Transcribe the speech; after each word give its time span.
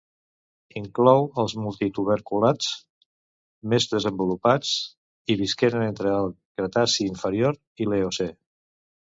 Inclou 0.79 1.25
els 1.43 1.53
multituberculats 1.65 2.71
més 3.75 3.87
desenvolupats 3.93 4.73
i 5.35 5.37
visqueren 5.43 5.85
entre 5.91 6.17
el 6.23 6.33
Cretaci 6.33 7.07
inferior 7.13 7.63
i 7.85 7.91
l'Eocè. 7.93 8.31